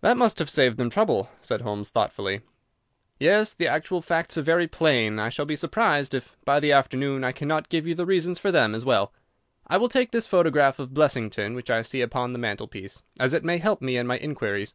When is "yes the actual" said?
3.18-4.00